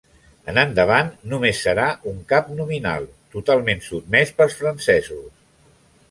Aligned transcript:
En 0.51 0.59
endavant 0.59 1.09
només 1.33 1.59
serà 1.65 1.85
un 2.11 2.15
cap 2.31 2.49
nominal, 2.61 3.05
totalment 3.35 3.83
sotmès 3.89 4.33
pels 4.39 4.57
francesos. 4.63 5.29